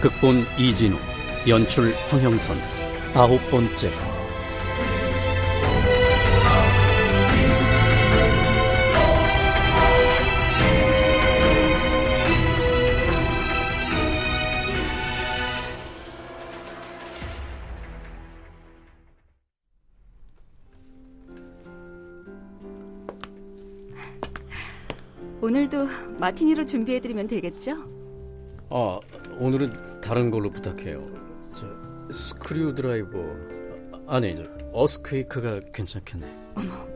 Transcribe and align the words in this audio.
극본 0.00 0.44
이진우 0.58 0.96
연출 1.48 1.94
황형선 2.10 2.56
아홉 3.14 3.40
번째 3.50 3.90
오늘도 25.40 25.86
마티니로 26.18 26.66
준비해드리면 26.66 27.28
되겠죠? 27.28 27.76
아 28.68 28.98
오늘은 29.38 30.00
다른 30.00 30.30
걸로 30.30 30.50
부탁해요. 30.50 31.06
저 31.52 31.66
스크류 32.12 32.74
드라이버. 32.74 33.18
아니 34.06 34.36
저 34.36 34.44
어스퀘이크가 34.72 35.60
괜찮겠네. 35.72 36.26
어머 36.54 36.86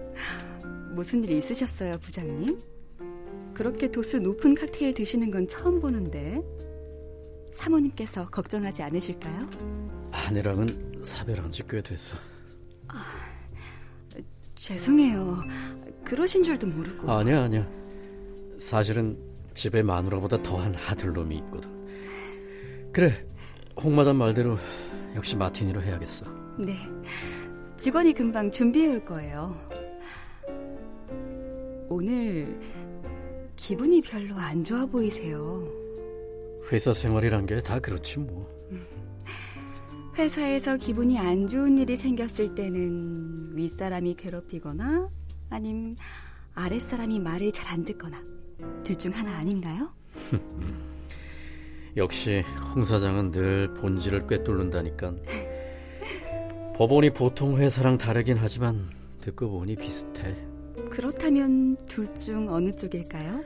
무슨 0.94 1.22
일이 1.24 1.38
있으셨어요 1.38 1.92
부장님? 2.00 2.58
그렇게 3.55 3.91
도수 3.91 4.18
높은 4.18 4.55
칵테일 4.55 4.94
드시는 4.94 5.30
건 5.30 5.46
처음 5.48 5.80
보는데 5.80 6.41
사모님께서 7.52 8.27
걱정하지 8.28 8.83
않으실까요? 8.83 9.48
아내랑은 10.12 11.00
사별한 11.02 11.50
지 11.50 11.62
꽤 11.68 11.83
됐어. 11.83 12.16
아, 12.88 13.02
죄송해요. 14.55 15.42
그러신 16.05 16.42
줄도 16.42 16.66
모르고. 16.68 17.11
아니야 17.11 17.42
아니야. 17.42 17.68
사실은 18.58 19.18
집에 19.55 19.83
마누라보다 19.83 20.42
더한 20.42 20.74
아들놈이 20.88 21.36
있거든. 21.38 21.80
그래, 22.92 23.27
홍마담 23.83 24.16
말대로 24.16 24.56
역시 25.14 25.36
마티니로 25.36 25.83
해야겠어. 25.83 26.27
네, 26.58 26.77
직원이 27.77 28.12
금방 28.12 28.50
준비해 28.50 28.88
올 28.88 29.05
거예요. 29.05 29.55
오늘 31.88 32.61
기분이 33.56 34.00
별로 34.02 34.34
안 34.36 34.62
좋아 34.64 34.86
보이세요. 34.86 35.66
회사 36.72 36.92
생활이란 36.92 37.46
게 37.46 37.61
다 37.61 37.78
그렇지 37.80 38.18
뭐. 38.20 38.48
회사에서 40.18 40.77
기분이 40.77 41.18
안 41.18 41.46
좋은 41.46 41.78
일이 41.78 41.96
생겼을 41.96 42.55
때는 42.55 43.56
윗사람이 43.56 44.14
괴롭히거나 44.16 45.08
아님 45.48 45.96
아랫사람이 46.55 47.20
말을 47.20 47.52
잘 47.52 47.72
안 47.72 47.84
듣거나 47.84 48.20
둘 48.84 48.96
중 48.96 49.12
하나 49.12 49.36
아닌가요? 49.38 49.88
역시 51.96 52.42
홍 52.74 52.84
사장은 52.84 53.30
늘 53.33 53.73
본질을 53.74 54.27
꿰뚫는다니까. 54.27 55.14
법원이 56.77 57.11
보통 57.11 57.58
회사랑 57.58 57.98
다르긴 57.98 58.36
하지만 58.39 58.89
듣고 59.20 59.51
보니 59.51 59.77
비슷해. 59.77 60.34
그렇다면 60.90 61.77
둘 61.89 62.06
중 62.14 62.48
어느 62.48 62.70
쪽일까요? 62.74 63.42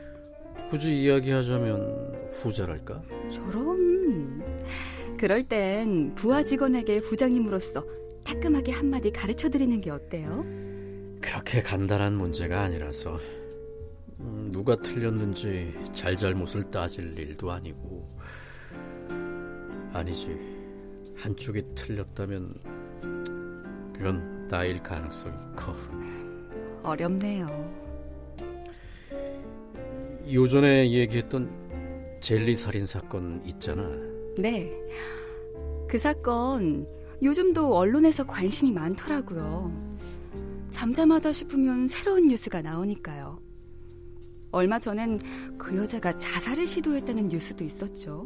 굳이 0.69 1.03
이야기하자면 1.03 2.29
후자랄까? 2.31 3.01
저런. 3.31 4.41
그럴 5.19 5.43
땐 5.43 6.13
부하 6.15 6.43
직원에게 6.43 6.97
부장님으로서 6.99 7.83
따끔하게 8.23 8.71
한마디 8.71 9.11
가르쳐 9.11 9.49
드리는 9.49 9.79
게 9.81 9.89
어때요? 9.91 10.43
그렇게 11.21 11.61
간단한 11.61 12.15
문제가 12.15 12.61
아니라서 12.61 13.17
음, 14.19 14.49
누가 14.51 14.75
틀렸는지 14.75 15.73
잘잘못을 15.93 16.69
따질 16.71 17.17
일도 17.17 17.51
아니고. 17.51 18.07
아니지. 19.93 20.37
한쪽이 21.15 21.63
틀렸다면 21.75 22.53
그건 23.93 24.47
나일 24.47 24.81
가능성이 24.81 25.35
커. 25.55 25.75
어렵네요. 26.83 27.47
요전에 30.31 30.91
얘기했던 30.91 32.19
젤리 32.21 32.55
살인 32.55 32.85
사건 32.85 33.41
있잖아. 33.45 33.87
네그 34.37 35.99
사건 35.99 36.87
요즘도 37.21 37.75
언론에서 37.75 38.25
관심이 38.25 38.71
많더라고요. 38.71 39.71
잠잠하다 40.71 41.31
싶으면 41.31 41.87
새로운 41.87 42.27
뉴스가 42.27 42.61
나오니까요 42.61 43.39
얼마 44.55 44.79
전엔 44.79 45.19
그 45.57 45.75
여자가 45.75 46.13
자살을 46.13 46.65
시도했다는 46.65 47.27
뉴스도 47.27 47.65
있었죠. 47.65 48.25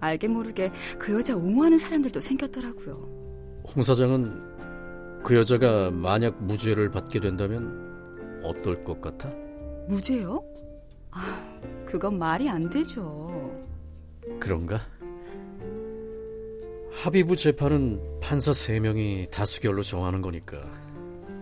알게 0.00 0.26
모르게 0.26 0.72
그 0.98 1.14
여자 1.14 1.36
옹호하는 1.36 1.78
사람들도 1.78 2.20
생겼더라고요. 2.20 3.62
홍 3.64 3.84
사장은 3.84 5.22
그 5.22 5.36
여자가 5.36 5.92
만약 5.92 6.42
무죄를 6.42 6.90
받게 6.90 7.20
된다면 7.20 8.40
어떨 8.42 8.82
것 8.82 9.00
같아? 9.00 9.32
무죄요? 9.88 10.42
아, 11.12 11.40
그건 11.86 12.18
말이 12.18 12.48
안 12.48 12.68
되죠. 12.68 13.62
그런가? 14.40 14.80
합의부 16.90 17.36
재판은 17.36 18.18
판사 18.20 18.50
3명이 18.50 19.30
다수결로 19.30 19.82
정하는 19.82 20.20
거니까 20.20 20.60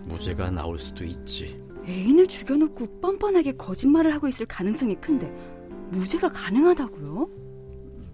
무죄가 0.04 0.50
나올 0.50 0.78
수도 0.78 1.02
있지. 1.06 1.69
애인을 1.91 2.27
죽여놓고 2.28 3.01
뻔뻔하게 3.01 3.53
거짓말을 3.53 4.15
하고 4.15 4.28
있을 4.28 4.47
가능성이 4.47 4.95
큰데 4.97 5.31
무죄가 5.91 6.31
가능하다고요? 6.31 7.28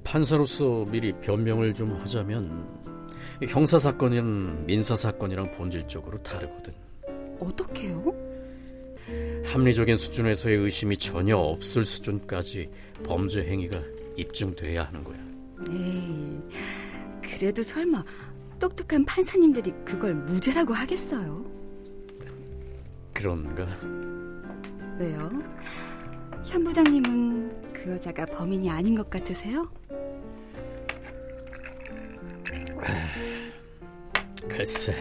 판사로서 0.03 0.87
미리 0.91 1.13
변명을 1.21 1.75
좀 1.75 1.93
하자면 1.93 2.81
형사 3.49 3.79
사건이랑 3.79 4.65
민사 4.67 4.97
사건이랑 4.97 5.51
본질적으로 5.53 6.23
다르거든. 6.23 6.73
어떻게요? 7.39 8.15
합리적인 9.45 9.97
수준에서의 9.99 10.57
의심이 10.57 10.97
전혀 10.97 11.37
없을 11.37 11.85
수준까지 11.85 12.71
범죄 13.05 13.43
행위가 13.43 13.79
입증돼야 14.17 14.85
하는 14.85 15.05
거야. 15.05 15.19
에이, 15.71 16.41
그래도 17.23 17.63
설마 17.63 18.03
똑똑한 18.59 19.05
판사님들이 19.05 19.73
그걸 19.85 20.15
무죄라고 20.15 20.73
하겠어요? 20.73 21.56
그런가? 23.17 23.67
왜요? 24.99 25.31
현 26.45 26.63
부장님은 26.63 27.73
그 27.73 27.93
여자가 27.93 28.27
범인이 28.27 28.69
아닌 28.69 28.95
것 28.95 29.09
같으세요? 29.09 29.67
글쎄. 34.47 34.95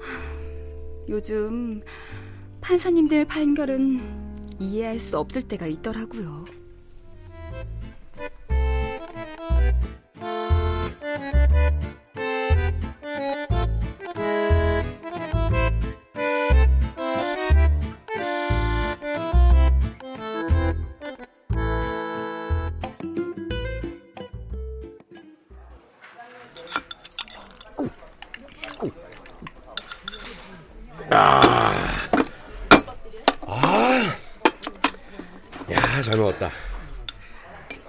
요즘 1.10 1.82
판사님들 2.62 3.26
판결은 3.26 4.00
이해할 4.58 4.98
수 4.98 5.18
없을 5.18 5.42
때가 5.42 5.66
있더라고요. 5.66 6.46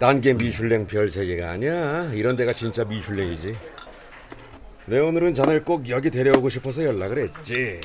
딴 0.08 0.22
게 0.22 0.32
미슐랭 0.32 0.88
별세 0.88 1.26
개가 1.26 1.50
아니야. 1.52 2.14
이런 2.14 2.38
데가 2.38 2.54
진짜 2.54 2.86
미슐랭이지. 2.86 3.54
내 4.86 5.00
오늘은 5.00 5.34
자네를 5.34 5.66
꼭 5.66 5.90
여기 5.90 6.10
데려오고 6.10 6.48
싶어서 6.48 6.82
연락을 6.82 7.18
했지. 7.18 7.82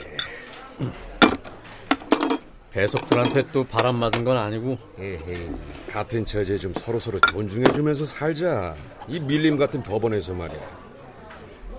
배석들한테 2.70 3.46
또 3.52 3.64
바람 3.64 3.96
맞은 3.96 4.22
건 4.22 4.36
아니고 4.36 4.78
에헤이, 5.00 5.50
같은 5.90 6.24
처지에 6.24 6.58
좀 6.58 6.72
서로서로 6.74 7.18
존중해주면서 7.18 8.04
살자 8.04 8.76
이 9.08 9.18
밀림 9.18 9.56
같은 9.56 9.82
법원에서 9.82 10.32
말이야 10.32 10.60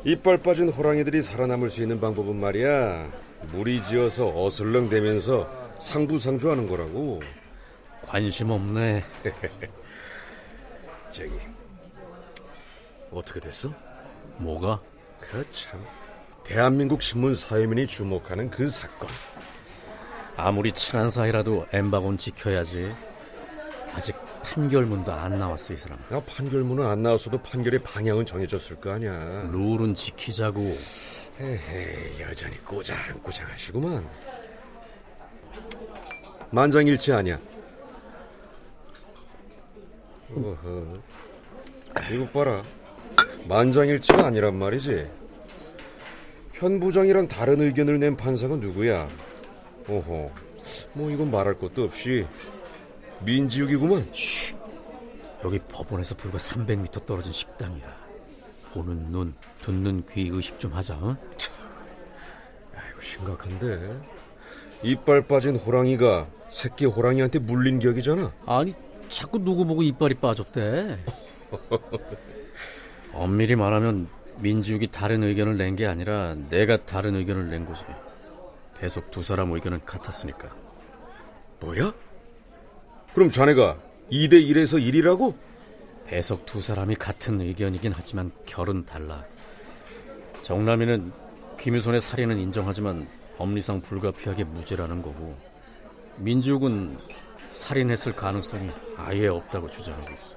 이빨 0.04 0.40
빠진 0.40 0.68
호랑이들이 0.68 1.22
살아남을 1.22 1.70
수 1.70 1.82
있는 1.82 2.02
방법은 2.02 2.36
말이야 2.36 3.10
무리지어서 3.54 4.34
어슬렁대면서 4.36 5.76
상부상조하는 5.80 6.68
거라고 6.68 7.22
관심 8.06 8.52
없네 8.52 9.04
저기 11.14 11.32
어떻게 13.12 13.40
됐어? 13.40 13.72
뭐가? 14.38 14.82
그참 15.20 15.80
대한민국 16.44 17.04
신문 17.04 17.36
사회민이 17.36 17.86
주목하는 17.86 18.50
그 18.50 18.68
사건 18.68 19.08
아무리 20.36 20.72
친한 20.72 21.12
사이라도 21.12 21.68
엠바고는 21.72 22.18
지켜야지. 22.18 22.94
아직 23.94 24.16
판결문도 24.42 25.12
안 25.12 25.38
나왔어 25.38 25.76
이 25.76 25.78
사람. 25.78 26.00
야, 26.12 26.20
판결문은 26.26 26.84
안 26.88 27.04
나왔어도 27.04 27.38
판결의 27.44 27.80
방향은 27.84 28.26
정해졌을 28.26 28.78
거 28.78 28.92
아니야. 28.94 29.48
룰은 29.52 29.94
지키자고. 29.94 30.62
에헤, 31.40 32.22
여전히 32.22 32.58
꼬장꼬장하시구만. 32.66 34.10
만장일치 36.50 37.14
아니야. 37.14 37.40
어허. 40.36 41.00
이거 42.12 42.30
봐라. 42.30 42.64
만장일치가 43.48 44.26
아니란 44.28 44.56
말이지. 44.58 45.08
현 46.54 46.80
부장이랑 46.80 47.28
다른 47.28 47.62
의견을 47.62 48.00
낸 48.00 48.16
판사가 48.16 48.56
누구야? 48.56 49.08
오호, 49.88 50.32
뭐 50.94 51.12
이건 51.12 51.30
말할 51.30 51.60
것도 51.60 51.84
없이 51.84 52.26
민지욱이구만. 53.26 54.08
쉬. 54.14 54.56
여기 55.44 55.60
법원에서 55.60 56.16
불과 56.16 56.38
300m 56.38 57.06
떨어진 57.06 57.32
식당이야. 57.34 58.04
보는 58.74 59.12
눈, 59.12 59.34
듣는 59.62 60.04
귀 60.14 60.30
의식 60.32 60.58
좀 60.58 60.74
하자. 60.74 60.96
어? 60.96 61.18
아이고 62.76 63.02
심각한데. 63.02 64.00
이빨 64.84 65.28
빠진 65.28 65.56
호랑이가 65.56 66.28
새끼 66.50 66.86
호랑이한테 66.86 67.40
물린 67.40 67.80
격이잖아. 67.80 68.32
아니 68.46 68.74
자꾸 69.14 69.40
누구 69.40 69.66
보고 69.66 69.84
이빨이 69.84 70.16
빠졌대. 70.16 71.00
엄밀히 73.14 73.56
말하면 73.56 74.08
민지욱이 74.40 74.88
다른 74.88 75.24
의견을 75.24 75.58
낸 75.58 75.76
게 75.76 75.86
아니라 75.86 76.36
내가 76.50 76.78
다른 76.86 77.16
의견을 77.16 77.50
낸 77.50 77.66
거지. 77.66 77.84
계속 78.80 79.12
두 79.12 79.22
사람 79.24 79.52
의견은 79.52 79.86
같았으니까. 79.86 80.50
뭐야? 81.60 81.94
그럼 83.14 83.30
자네가 83.30 83.80
2대 84.12 84.34
1에서 84.34 84.82
1이라고? 84.82 85.36
배석 86.06 86.46
두 86.46 86.60
사람이 86.62 86.96
같은 86.96 87.40
의견이긴 87.40 87.94
하지만 87.96 88.32
결은 88.46 88.86
달라. 88.86 89.24
정남이는 90.42 91.12
김유선의 91.60 92.02
살인은 92.02 92.40
인정하지만 92.40 93.08
법리상 93.38 93.82
불가피하게 93.82 94.44
무죄라는 94.44 95.02
거고 95.02 95.38
민주국은 96.18 96.98
살인했을 97.54 98.16
가능성이 98.16 98.70
아예 98.98 99.28
없다고 99.28 99.70
주장하고 99.70 100.12
있어. 100.14 100.36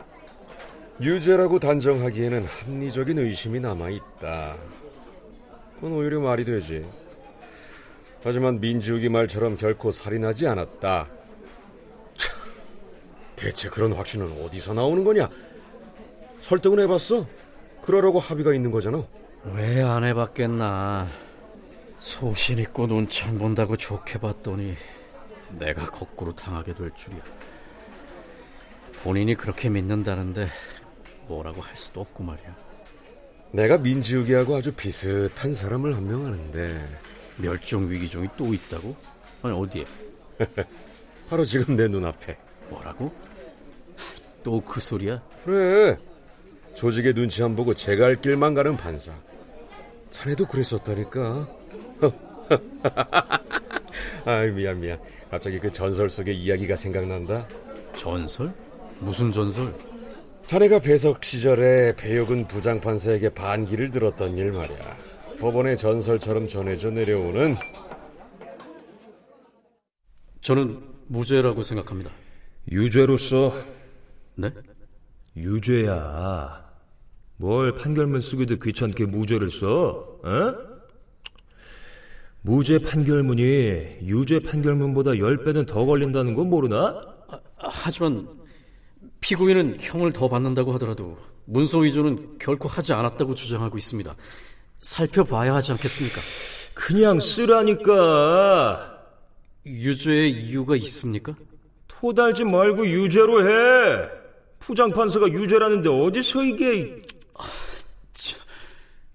유죄라고 1.01 1.59
단정하기에는 1.59 2.45
합리적인 2.45 3.19
의심이 3.19 3.61
남아 3.61 3.91
있다. 3.91 4.57
그건 5.75 5.93
오히려 5.93 6.21
말이 6.21 6.45
되지. 6.45 6.87
하지만 8.23 8.61
민지욱이 8.61 9.09
말처럼 9.09 9.57
결코 9.57 9.93
살인하지 9.93 10.47
않았다. 10.49 11.07
참, 12.19 12.37
대체 13.37 13.69
그런 13.69 13.93
확신은 13.93 14.43
어디서 14.45 14.75
나오는 14.75 15.05
거냐? 15.05 15.29
설득은 16.41 16.81
해봤어? 16.81 17.27
그러라고 17.83 18.19
합의가 18.19 18.53
있는 18.55 18.71
거잖아. 18.71 19.05
왜 19.55 19.81
안 19.83 20.03
해봤겠나. 20.05 21.07
소신 21.99 22.59
있고 22.59 22.87
눈치 22.87 23.25
안 23.25 23.39
본다고 23.39 23.77
좋게 23.77 24.19
봤더니 24.19 24.75
내가 25.51 25.91
거꾸로 25.91 26.35
당하게 26.35 26.75
될 26.75 26.91
줄이야. 26.95 27.21
본인이 29.03 29.35
그렇게 29.35 29.69
믿는다는데 29.69 30.49
뭐라고 31.29 31.61
할 31.61 31.77
수도 31.77 32.01
없고 32.01 32.25
말이야. 32.25 32.57
내가 33.53 33.79
민지욱이하고 33.79 34.57
아주 34.57 34.73
비슷한 34.75 35.55
사람을 35.55 35.95
한 35.95 36.05
명 36.07 36.27
아는데 36.27 36.85
멸종 37.37 37.89
위기종이 37.91 38.29
또 38.37 38.53
있다고? 38.53 38.97
아니 39.43 39.55
어디에? 39.55 39.85
바로 41.29 41.45
지금 41.45 41.77
내 41.77 41.87
눈앞에. 41.89 42.37
뭐라고? 42.69 43.13
또 44.43 44.61
그 44.61 44.81
소리야? 44.81 45.23
그래. 45.45 45.97
조직의 46.75 47.15
눈치 47.15 47.43
안 47.43 47.57
보고 47.57 47.75
제가 47.75 48.05
할 48.05 48.21
길만 48.21 48.55
가는 48.55 48.77
판사. 48.77 49.13
자네도 50.11 50.47
그랬었다니까. 50.47 51.49
아이 54.29 54.51
미안 54.51 54.81
미안. 54.81 54.99
갑자기 55.31 55.61
그 55.61 55.71
전설 55.71 56.11
속의 56.11 56.37
이야기가 56.37 56.75
생각난다. 56.75 57.47
전설? 57.95 58.53
무슨 58.99 59.31
전설? 59.31 59.73
자네가 60.47 60.81
배석 60.81 61.25
시절에 61.25 61.95
배역은 61.95 62.49
부장판사에게 62.49 63.31
반기를 63.31 63.93
들었던 63.93 64.37
일 64.37 64.51
말이야. 64.51 64.97
법원의 65.39 65.77
전설처럼 65.77 66.49
전해져 66.49 66.91
내려오는 66.91 67.55
저는 70.41 70.81
무죄라고 71.07 71.63
생각합니다. 71.63 72.11
유죄로서 72.73 73.53
네? 74.35 74.51
유죄야. 75.37 76.67
뭘 77.37 77.75
판결문 77.75 78.21
쓰기도 78.21 78.57
귀찮게 78.57 79.07
무죄를 79.07 79.51
써? 79.51 80.19
어? 80.25 80.66
무죄 82.47 82.79
판결문이 82.79 83.43
유죄 84.03 84.39
판결문보다 84.39 85.11
10배는 85.13 85.67
더 85.67 85.85
걸린다는 85.85 86.37
건 86.37 86.49
모르나? 86.49 87.03
아, 87.29 87.41
하지만 87.59 88.29
피고인은 89.19 89.79
형을 89.81 90.13
더 90.13 90.29
받는다고 90.29 90.73
하더라도 90.75 91.19
문서 91.45 91.81
위조는 91.81 92.39
결코 92.39 92.69
하지 92.69 92.93
않았다고 92.93 93.35
주장하고 93.35 93.77
있습니다. 93.77 94.15
살펴봐야 94.79 95.57
하지 95.57 95.73
않겠습니까? 95.73 96.21
그냥 96.73 97.19
쓰라니까. 97.19 98.97
유죄의 99.67 100.31
이유가 100.31 100.77
있습니까? 100.77 101.35
토달지 101.89 102.45
말고 102.45 102.87
유죄로 102.87 103.43
해. 103.43 104.09
부장판사가 104.61 105.33
유죄라는데 105.33 105.89
어디서 105.89 106.45
이게... 106.45 107.03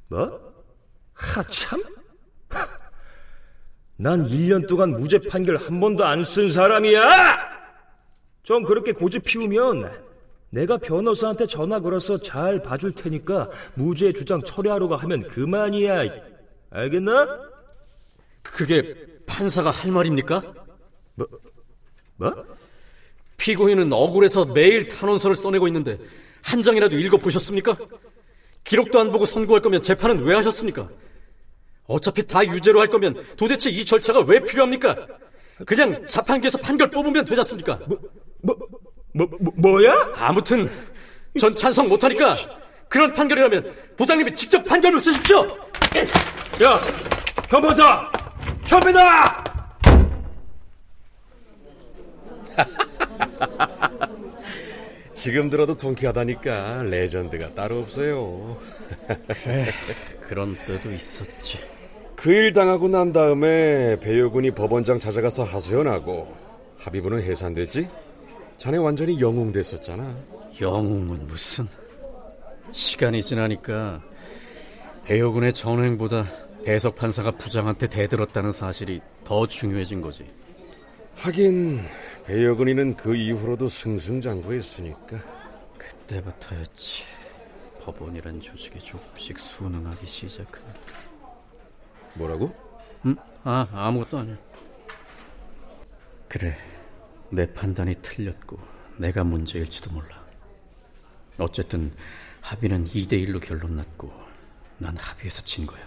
뭐? 0.10 0.38
하참? 1.14 1.82
난 4.01 4.27
1년 4.27 4.67
동안 4.67 4.89
무죄 4.98 5.20
판결 5.20 5.58
한 5.58 5.79
번도 5.79 6.03
안 6.03 6.24
쓴 6.25 6.51
사람이야! 6.51 7.51
좀 8.41 8.63
그렇게 8.63 8.91
고집 8.93 9.24
피우면 9.24 9.91
내가 10.50 10.77
변호사한테 10.77 11.46
전화 11.46 11.79
걸어서 11.79 12.17
잘 12.17 12.63
봐줄 12.63 12.93
테니까 12.93 13.51
무죄 13.75 14.12
주장 14.12 14.41
처리하려고 14.41 14.96
하면 14.96 15.22
그만이야. 15.27 16.00
알겠나? 16.72 17.27
그게 18.41 18.96
판사가 19.27 19.70
할 19.70 19.91
말입니까? 19.91 20.41
뭐? 21.13 21.27
뭐? 22.17 22.34
피고인은 23.38 23.93
억울해서 23.93 24.46
매일 24.46 24.88
탄원서를 24.88 25.36
써내고 25.36 25.67
있는데 25.67 26.00
한 26.41 26.63
장이라도 26.63 26.98
읽어보셨습니까? 26.98 27.77
기록도 28.63 29.00
안 29.00 29.12
보고 29.12 29.27
선고할 29.27 29.62
거면 29.62 29.84
재판은 29.84 30.24
왜 30.24 30.34
하셨습니까? 30.34 30.89
어차피 31.92 32.26
다 32.26 32.46
유죄로 32.46 32.80
할 32.80 32.88
거면 32.88 33.22
도대체 33.36 33.70
이 33.70 33.84
절차가 33.86 34.22
왜 34.22 34.40
필요합니까? 34.40 34.96
그냥 35.66 36.06
자판기에서 36.08 36.58
판결 36.60 36.90
뽑으면 36.90 37.26
되지 37.26 37.40
않습니까? 37.42 37.80
뭐, 37.88 38.00
뭐, 38.42 38.58
뭐, 39.14 39.28
뭐 39.40 39.54
뭐야? 39.58 40.14
아무튼 40.16 40.70
전 41.40 41.56
찬성 41.56 41.88
못하니까 41.88 42.36
그런 42.88 43.14
판결이라면 43.14 43.74
부장님이 43.98 44.34
직접 44.36 44.62
판결을 44.64 45.00
쓰십시오. 45.00 45.46
야, 46.64 46.80
현판사, 47.50 48.12
현배다. 48.66 49.44
지금 55.14 55.50
들어도 55.50 55.78
통쾌하다니까 55.78 56.84
레전드가 56.84 57.54
따로 57.54 57.80
없어요. 57.80 58.58
그래, 59.44 59.70
그런 60.28 60.56
때도 60.66 60.92
있었지. 60.92 61.60
그 62.22 62.30
일 62.32 62.54
당하고 62.54 62.88
난 62.88 63.12
다음에 63.12 64.00
배우군이 64.00 64.51
법원장 64.51 65.00
찾아가서 65.00 65.44
하소연하고 65.44 66.32
합의문은 66.78 67.24
해산됐지? 67.24 67.90
자네 68.58 68.78
완전히 68.78 69.20
영웅 69.20 69.51
됐었잖아. 69.51 70.16
영웅은 70.62 71.25
무슨? 71.25 71.68
시간이 72.74 73.24
지나니까 73.24 74.04
배우군의 75.06 75.51
전횡보다 75.54 76.25
배석 76.63 76.94
판사가 76.94 77.32
부장한테 77.32 77.88
대들었다는 77.88 78.51
사실이 78.51 79.01
더 79.24 79.48
중요해진 79.48 80.01
거지. 80.01 80.24
하긴 81.16 81.82
배여근이는 82.28 82.98
그 82.98 83.16
이후로도 83.16 83.68
승승장구했으니까 83.68 85.18
그때부터였지. 85.75 87.04
법원이란 87.82 88.40
조직이 88.42 88.78
조금씩 88.78 89.40
순응하기 89.40 90.06
시작한. 90.06 90.62
뭐라고? 92.15 92.56
응? 93.06 93.15
아 93.44 93.68
아무것도 93.72 94.20
아니야. 94.20 94.38
그래, 96.27 96.58
내 97.30 97.51
판단이 97.51 97.96
틀렸고 98.01 98.58
내가 98.98 99.24
문제일지도 99.24 99.91
몰라. 99.91 100.22
어쨌든 101.38 101.94
합의는 102.41 102.86
2대 102.86 103.13
1로 103.25 103.41
결론 103.41 103.75
났고 103.75 104.12
난 104.77 104.96
합의에서 104.98 105.44
진 105.44 105.65
거야. 105.65 105.82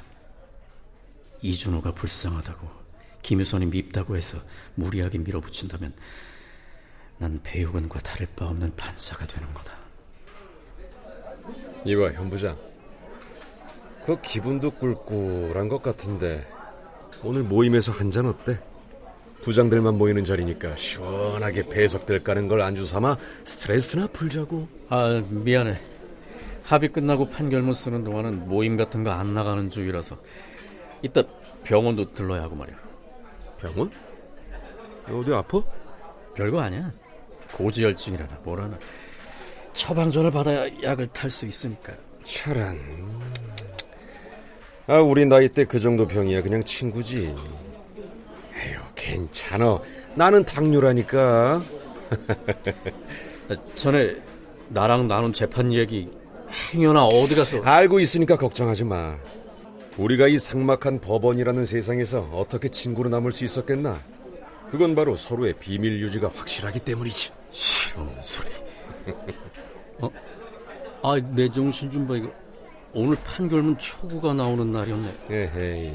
이준호가 1.43 1.93
불쌍하다고 1.93 2.69
김유선이 3.23 3.66
밉다고 3.66 4.16
해서 4.16 4.38
무리하게 4.75 5.19
밀어붙인다면 5.19 5.95
난 7.19 7.40
배우근과 7.43 8.00
다를 8.00 8.26
바 8.35 8.47
없는 8.47 8.75
판사가 8.76 9.26
되는 9.26 9.52
거다. 9.54 9.73
이봐 11.85 12.12
현 12.12 12.31
부장 12.31 12.59
그 14.05 14.21
기분도 14.21 14.71
꿀꿀한 14.73 15.69
것 15.69 15.83
같은데 15.83 16.47
오늘 17.23 17.43
모임에서 17.43 17.93
한 17.93 18.11
잔 18.11 18.27
어때? 18.27 18.59
부장들만 19.43 19.97
모이는 19.99 20.25
자리니까 20.25 20.75
시원하게 20.77 21.69
배석될 21.69 22.21
까는 22.21 22.49
걸 22.49 22.63
안주 22.63 22.87
삼아 22.87 23.17
스트레스나 23.45 24.07
풀자고 24.09 24.67
아 24.89 25.23
미안해. 25.29 25.81
합의 26.65 26.91
끝나고 26.91 27.29
판결문 27.29 27.75
쓰는 27.75 28.05
동안은 28.05 28.49
모임 28.49 28.77
같은 28.79 29.05
거 29.05 29.11
안 29.11 29.35
나가는 29.35 29.69
주의라서 29.69 30.17
이따 31.03 31.23
병원도 31.65 32.13
들러야 32.15 32.43
하고 32.43 32.57
말이야. 32.57 32.77
병원? 33.61 33.91
어디 35.11 35.33
아파? 35.35 35.63
별거 36.35 36.61
아니야. 36.61 36.91
고지혈증이라나 37.53 38.39
뭐라나. 38.45 38.79
처방전을 39.75 40.31
받아야 40.31 40.67
약을 40.83 41.07
탈 41.09 41.29
수 41.29 41.45
있으니까. 41.47 41.93
차란 42.25 42.79
아 44.87 45.00
우리 45.00 45.25
나이 45.26 45.49
때 45.49 45.64
그 45.64 45.81
정도 45.81 46.07
병이야. 46.07 46.43
그냥 46.43 46.62
친구지. 46.62 47.35
에휴 48.57 48.79
괜찮아. 48.95 49.81
나는 50.14 50.45
당뇨라니까. 50.45 51.62
아, 53.50 53.57
전에 53.75 54.17
나랑 54.69 55.09
나눈 55.09 55.33
재판 55.33 55.73
얘기 55.73 56.09
행여나 56.73 57.07
어디 57.07 57.35
가서 57.35 57.62
알고 57.62 58.00
있으니까 58.00 58.37
걱정하지 58.37 58.85
마. 58.85 59.17
우리가 59.97 60.26
이 60.29 60.38
삭막한 60.38 61.00
법원이라는 61.00 61.67
세상에서 61.67 62.29
어떻게 62.33 62.69
친구로 62.69 63.09
남을 63.11 63.33
수 63.33 63.45
있었겠나? 63.45 64.00
그건 64.71 64.95
바로 64.95 65.14
서로의 65.17 65.55
비밀 65.55 66.00
유지가 66.00 66.31
확실하기 66.35 66.81
때문이지. 66.81 67.31
싫은 67.53 68.09
소리. 68.23 68.49
어? 70.00 70.11
아, 71.03 71.21
내 71.35 71.49
정신 71.49 71.91
좀 71.91 72.09
봐, 72.09 72.17
이거. 72.17 72.29
오늘 72.95 73.17
판결문 73.25 73.77
초구가 73.79 74.35
나오는 74.35 74.71
날이었네. 74.71 75.27
에헤이 75.29 75.93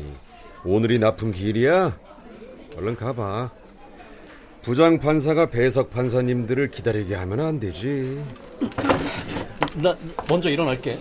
오늘이 0.65 0.99
나쁜 0.99 1.31
길이야? 1.31 1.97
얼른 2.75 2.95
가봐 2.95 3.51
부장 4.61 4.99
판사가 4.99 5.49
배석 5.49 5.89
판사님들을 5.91 6.69
기다리게 6.71 7.15
하면 7.15 7.39
안 7.39 7.59
되지 7.59 8.23
나 9.81 9.97
먼저 10.27 10.49
일어날게. 10.49 10.99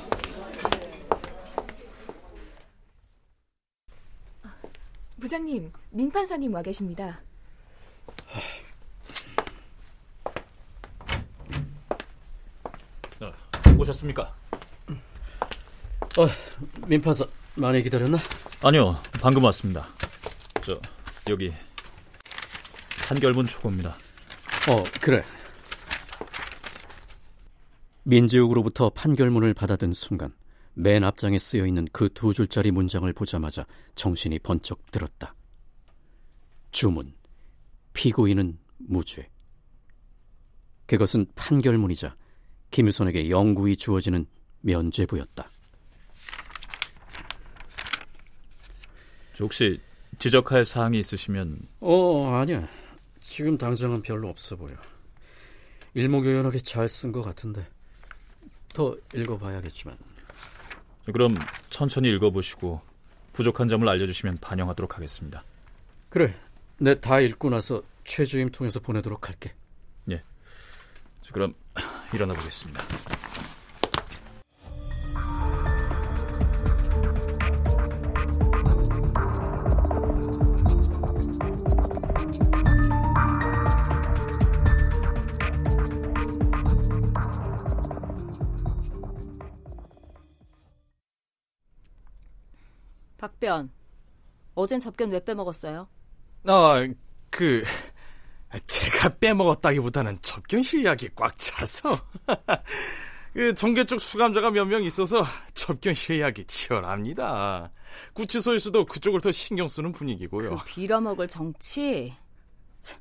부장님, 5.21 5.73
민 5.91 6.11
판사님 6.11 6.55
와 6.55 6.63
계십니다. 6.63 7.21
오셨습니까? 13.79 14.35
어, 16.19 16.27
민판사 16.89 17.25
많이 17.55 17.83
기다렸나? 17.83 18.19
아니요, 18.63 19.01
방금 19.21 19.45
왔습니다. 19.45 19.87
저 20.63 20.81
여기 21.29 21.53
판결문 23.07 23.47
초고입니다. 23.47 23.91
어, 24.69 24.85
그래. 25.01 25.23
민지욱으로부터 28.03 28.91
판결문을 28.91 29.55
받아든 29.55 29.93
순간 29.93 30.35
맨 30.75 31.05
앞장에 31.05 31.39
쓰여 31.39 31.67
있는 31.67 31.87
그 31.93 32.09
두 32.09 32.33
줄짜리 32.33 32.71
문장을 32.71 33.11
보자마자 33.13 33.65
정신이 33.95 34.39
번쩍 34.41 34.91
들었다. 34.91 35.35
주문. 36.73 37.15
피고인은 37.93 38.59
무죄. 38.79 39.29
그것은 40.87 41.27
판결문이자 41.35 42.17
김유선에게 42.71 43.31
영구히 43.31 43.77
주어지는 43.77 44.27
면죄부였다. 44.61 45.51
혹시 49.41 49.81
지적할 50.19 50.65
사항이 50.65 50.99
있으시면 50.99 51.61
어, 51.81 52.33
아니야. 52.35 52.67
지금 53.21 53.57
당장은 53.59 54.03
별로 54.03 54.29
없어 54.29 54.57
보여. 54.57 54.75
일목요연하게 55.95 56.59
잘 56.61 56.87
쓴 56.89 57.13
것 57.13 57.23
같은데. 57.23 57.67
더 58.75 58.97
읽어봐야겠지만. 59.15 59.97
그럼 61.13 61.35
천천히 61.71 62.11
읽어보시고 62.11 62.81
부족한 63.33 63.69
점을 63.69 63.89
알려주시면 63.89 64.39
반영하도록 64.41 64.97
하겠습니다. 64.97 65.43
그래, 66.11 66.35
내 66.79 66.95
다 66.95 67.21
읽고 67.21 67.51
나서 67.51 67.83
최주임 68.05 68.51
통해서 68.51 68.81
보내도록 68.81 69.29
할게. 69.29 69.55
예. 70.11 70.23
저 71.23 71.33
그럼 71.33 71.55
일어나 72.13 72.35
보겠습니다. 72.35 72.83
박변, 93.49 93.71
어젠 94.55 94.81
접견 94.81 95.11
왜 95.11 95.25
빼먹었어요? 95.25 95.89
아, 96.47 96.87
그 97.31 97.65
제가 98.67 99.17
빼먹었다기보다는 99.19 100.19
접견 100.23 100.63
실 100.63 100.85
약이 100.85 101.11
꽉 101.17 101.37
차서 101.37 101.99
그 103.35 103.55
종교 103.55 103.85
쪽 103.85 104.01
수감자가 104.01 104.51
몇 104.51 104.67
명 104.67 104.83
있어서 104.85 105.25
접견 105.55 105.95
실 105.95 106.21
약이 106.21 106.45
치열합니다. 106.45 107.73
구치소에서도 108.15 108.85
그쪽을 108.87 109.21
더 109.21 109.31
신경 109.33 109.69
쓰는 109.69 109.93
분위기고요. 109.93 110.57
그 110.57 110.63
빌어먹을 110.65 111.29
정치? 111.29 112.15
참, 112.81 112.99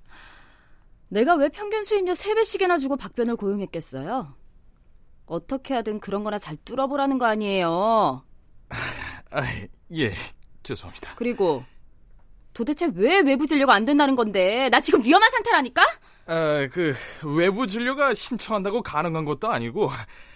내가 1.09 1.35
왜 1.35 1.49
평균 1.49 1.83
수임료 1.83 2.13
3배씩이나 2.13 2.79
주고 2.79 2.95
박변을 2.97 3.35
고용했겠어요? 3.37 4.35
어떻게 5.25 5.73
하든 5.75 5.99
그런 5.99 6.23
거나 6.23 6.39
잘 6.39 6.57
뚫어보라는 6.57 7.17
거 7.17 7.25
아니에요. 7.25 8.23
아, 9.31 9.43
예, 9.93 10.13
죄송합니다. 10.67 11.13
그리고 11.15 11.63
도대체 12.53 12.89
왜 12.95 13.19
외부 13.19 13.47
진료가 13.47 13.73
안 13.73 13.83
된다는 13.83 14.15
건데 14.15 14.67
나 14.69 14.81
지금 14.81 15.01
위험한 15.03 15.29
상태라니까? 15.31 15.81
아, 16.27 16.67
그 16.71 16.93
외부 17.23 17.67
진료가 17.67 18.13
신청한다고 18.13 18.81
가능한 18.81 19.23
것도 19.25 19.47
아니고 19.47 19.89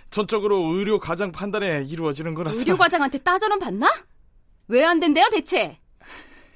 전적으로 0.10 0.74
의료 0.76 1.00
과장 1.00 1.32
판단에 1.32 1.84
이루어지는 1.88 2.34
거라서 2.34 2.60
의료 2.60 2.78
과장한테 2.78 3.18
따져는 3.20 3.60
봤나? 3.60 3.90
왜 4.68 4.84
안 4.86 5.00
된대요 5.00 5.28
대체? 5.32 5.78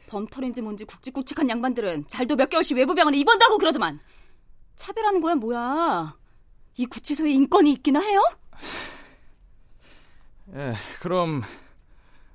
범털인지 0.07 0.61
뭔지 0.61 0.85
굵직굵직한 0.85 1.49
양반들은 1.49 2.07
잘도 2.07 2.35
몇 2.37 2.49
개월씩 2.49 2.77
외부 2.77 2.93
병원에 2.95 3.17
입원도 3.17 3.43
하고 3.43 3.57
그러더만 3.57 3.99
차별하는 4.77 5.19
거야 5.19 5.35
뭐야? 5.35 6.15
이 6.77 6.85
구치소에 6.85 7.31
인권이 7.31 7.71
있기나 7.73 7.99
해요? 8.01 8.21
예, 10.55 10.75
그럼 11.01 11.41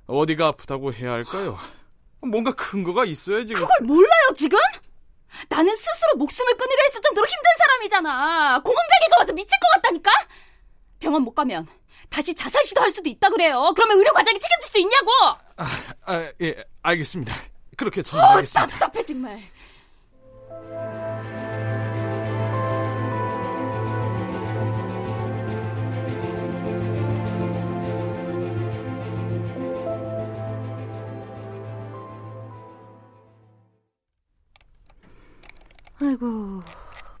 어디가 0.07 0.47
아프다고 0.47 0.93
해야 0.93 1.11
할까요? 1.13 1.57
뭔가 2.21 2.51
근거가 2.53 3.05
있어야지. 3.05 3.53
그걸 3.53 3.69
몰라요 3.81 4.33
지금? 4.35 4.59
나는 5.49 5.75
스스로 5.75 6.17
목숨을 6.17 6.55
끊으려 6.57 6.83
했을 6.85 7.01
정도로 7.01 7.25
힘든 7.25 7.43
사람이잖아. 7.57 8.59
공황장애가 8.59 9.17
와서 9.19 9.33
미칠 9.33 9.49
것 9.59 9.69
같다니까? 9.81 10.11
병원 10.99 11.23
못 11.23 11.33
가면 11.33 11.67
다시 12.09 12.35
자살 12.35 12.63
시도할 12.65 12.89
수도 12.91 13.09
있다 13.09 13.29
그래요. 13.29 13.71
그러면 13.75 13.97
의료 13.97 14.11
과장이 14.11 14.37
책임질 14.39 14.69
수 14.69 14.79
있냐고? 14.79 15.09
아, 15.57 15.67
아, 16.05 16.31
예, 16.41 16.63
알겠습니다. 16.81 17.33
그렇게 17.77 18.01
어, 18.01 18.03
전달하겠습니다. 18.03 18.77
답답해 18.77 19.03
정말. 19.05 19.41
아이고, 36.01 36.63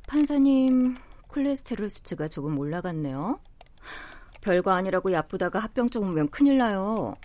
판사님 0.07 0.95
콜레스테롤 1.27 1.89
수치가 1.89 2.27
조금 2.27 2.57
올라갔네요. 2.57 3.39
별거 4.41 4.71
아니라고 4.71 5.11
야쁘다가 5.11 5.59
합병증 5.59 6.01
오면 6.03 6.29
큰일 6.29 6.57
나요. 6.57 7.15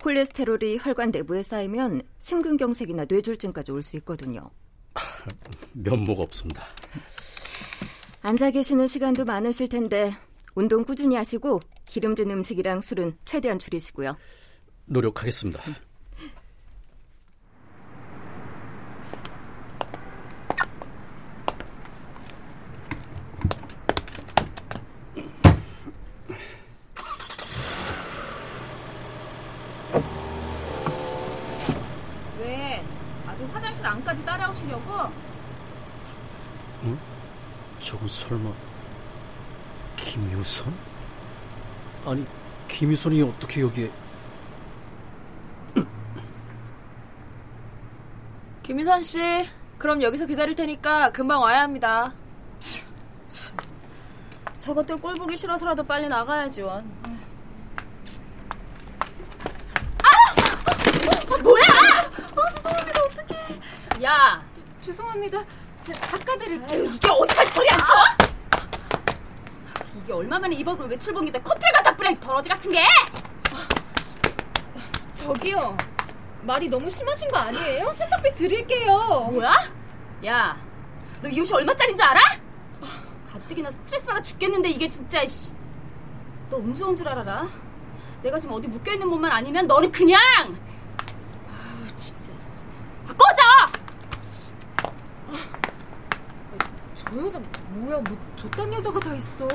콜레스테롤이 0.00 0.78
혈관 0.80 1.10
내부에 1.10 1.42
쌓이면 1.42 2.02
심근경색이나 2.18 3.06
뇌졸중까지 3.08 3.72
올 3.72 3.82
수 3.82 3.96
있거든요. 3.98 4.50
면목 5.72 6.20
없습니다. 6.20 6.62
앉아 8.22 8.50
계시는 8.52 8.86
시간도 8.86 9.24
많으실 9.24 9.68
텐데 9.68 10.16
운동 10.54 10.84
꾸준히 10.84 11.16
하시고 11.16 11.60
기름진 11.86 12.30
음식이랑 12.30 12.80
술은 12.80 13.16
최대한 13.24 13.58
줄이시고요. 13.58 14.16
노력하겠습니다. 14.86 15.60
왜? 32.40 32.82
아주 33.26 33.46
화장실 33.82 33.86
안까지 33.86 34.24
따라오시려고? 34.24 35.12
응? 36.84 36.98
저건 37.80 38.08
설마 38.08 38.50
김유선? 39.96 40.72
아니 42.06 42.26
김유선이 42.68 43.22
어떻게 43.22 43.60
여기에? 43.62 43.90
김유선 48.62 49.02
씨, 49.02 49.48
그럼 49.78 50.02
여기서 50.02 50.26
기다릴 50.26 50.54
테니까 50.54 51.10
금방 51.10 51.40
와야 51.42 51.62
합니다. 51.62 52.14
저것들 54.58 55.00
꼴 55.00 55.16
보기 55.16 55.36
싫어서라도 55.36 55.82
빨리 55.82 56.08
나가야지 56.08 56.62
원. 56.62 56.88
아! 60.04 60.08
뭐야! 61.42 61.64
아, 61.64 62.50
죄송합니다. 62.54 63.02
어떡해. 63.02 63.42
야, 64.04 64.42
죄송합니다. 64.92 65.42
제가 65.84 66.00
닦아드릴게요. 66.00 66.84
이게 66.84 67.08
어디서 67.08 67.44
소리 67.46 67.70
안 67.70 67.78
쳐? 67.78 67.84
이게 69.96 70.12
얼마만에 70.12 70.54
이 70.54 70.62
법을 70.62 70.86
외출봉인데 70.90 71.40
커피를 71.40 71.72
갖다 71.72 71.96
뿌려 71.96 72.10
이 72.10 72.16
버러지 72.20 72.50
같은 72.50 72.70
게! 72.70 72.84
저기요. 75.14 75.76
말이 76.42 76.68
너무 76.68 76.90
심하신 76.90 77.28
거 77.30 77.38
아니에요? 77.38 77.90
세탁비 77.92 78.34
드릴게요. 78.34 79.28
뭐야? 79.32 79.54
야, 80.26 80.56
너 81.22 81.28
이 81.30 81.40
옷이 81.40 81.52
얼마짜린 81.54 81.96
줄 81.96 82.04
알아? 82.04 82.20
가뜩이나 83.32 83.70
스트레스 83.70 84.06
받아 84.06 84.20
죽겠는데 84.20 84.68
이게 84.68 84.86
진짜 84.88 85.24
씨. 85.26 85.54
너운 86.50 86.74
좋은 86.74 86.94
줄 86.94 87.08
알아라. 87.08 87.46
내가 88.22 88.38
지금 88.38 88.54
어디 88.56 88.68
묶여 88.68 88.92
있는 88.92 89.08
몸만 89.08 89.32
아니면 89.32 89.66
너는 89.66 89.90
그냥 89.90 90.20
아우 91.48 91.96
진짜 91.96 92.30
아, 93.08 93.12
꺼져! 93.14 93.42
저 96.96 97.26
여자 97.26 97.38
뭐야? 97.70 97.96
뭐 97.98 98.16
저딴 98.36 98.71
여자가 98.82 98.98
다 98.98 99.14
있어. 99.14 99.46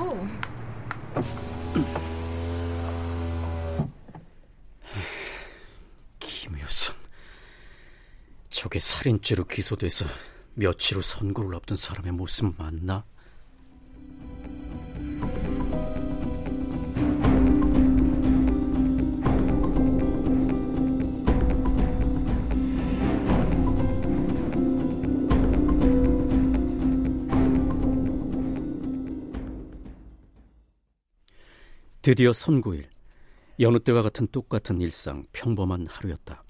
김유선. 6.18 6.96
저게 8.50 8.80
살인죄로 8.80 9.44
기소돼서 9.44 10.06
며칠 10.54 10.96
후 10.96 11.02
선고를 11.02 11.58
앞둔 11.58 11.76
사람의 11.76 12.14
모습 12.14 12.56
맞나? 12.58 13.04
드디어 32.08 32.32
선고일. 32.32 32.88
여느 33.60 33.80
때와 33.80 34.02
같은 34.02 34.28
똑같은 34.28 34.80
일상, 34.80 35.26
평범한 35.34 35.88
하루였다. 35.88 36.41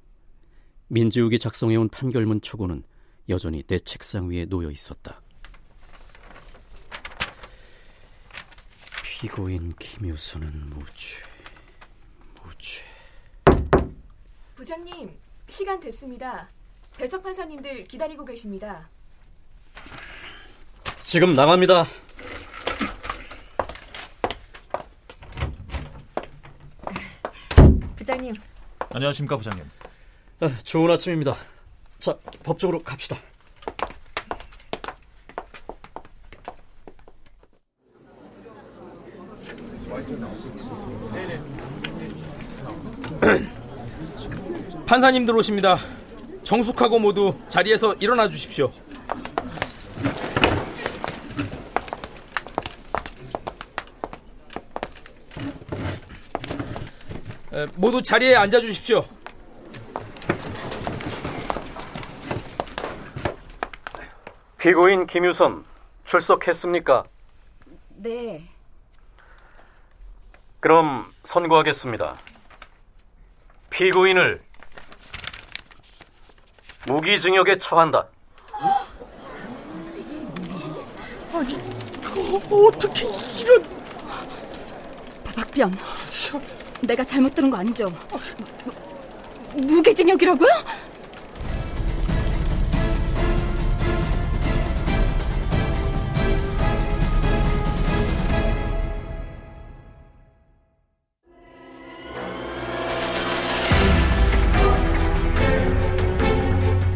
민지욱이 0.89 1.39
작성해온 1.39 1.89
판결문 1.89 2.41
초고는 2.41 2.83
여전히 3.27 3.63
내 3.63 3.79
책상 3.79 4.29
위에 4.29 4.45
놓여 4.45 4.69
있었다. 4.69 5.19
피고인 9.01 9.73
김유선은 9.79 10.69
무죄, 10.69 11.23
무죄. 12.43 12.83
부장님, 14.53 15.09
시간 15.49 15.79
됐습니다. 15.79 16.51
배석 16.97 17.23
판사님들 17.23 17.85
기다리고 17.85 18.23
계십니다. 18.25 18.91
지금 20.99 21.33
나갑니다. 21.33 21.87
부장님, 28.17 28.33
안녕하십니까 28.89 29.37
부장님. 29.37 29.63
아, 30.39 30.49
좋은 30.63 30.89
아침입니다. 30.91 31.37
자, 31.99 32.17
법적으로 32.43 32.81
갑시다. 32.81 33.17
판사님 44.87 45.25
들 45.25 45.35
오십니다. 45.35 45.77
정숙하고 46.43 46.99
모두 46.99 47.35
자리에서 47.47 47.93
일어나 47.95 48.29
주십시오. 48.29 48.71
모두 57.75 58.01
자리에 58.01 58.35
앉아 58.35 58.59
주십시오. 58.59 59.05
피고인 64.57 65.07
김유선 65.07 65.65
출석했습니까? 66.05 67.05
네. 67.95 68.43
그럼 70.59 71.11
선고하겠습니다. 71.23 72.17
피고인을 73.69 74.41
무기징역에 76.85 77.57
처한다. 77.57 78.07
어떻게 82.49 83.05
이런 83.41 83.63
박변. 85.23 85.77
내가 86.81 87.03
잘못 87.03 87.33
들은 87.33 87.49
거 87.49 87.57
아니죠? 87.57 87.91
무기징역이라고요? 89.55 90.49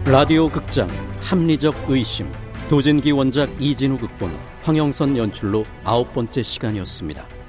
라디오 0.05 0.49
극장 0.49 0.89
합리적 1.21 1.73
의심 1.87 2.29
도진기 2.67 3.11
원작 3.11 3.49
이진우 3.61 3.97
극본 3.97 4.37
황영선 4.61 5.15
연출로 5.15 5.63
아홉 5.85 6.11
번째 6.11 6.43
시간이었습니다. 6.43 7.40